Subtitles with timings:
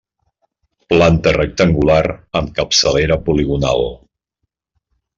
[0.93, 2.01] Planta rectangular,
[2.41, 3.89] amb capçalera poligonal.